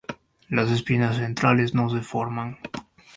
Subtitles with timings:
[0.49, 2.57] Las espinas centrales no se forman.